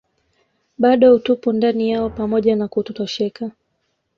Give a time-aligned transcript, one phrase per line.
[0.77, 3.51] bado utupu ndani yao pamoja na kutotosheka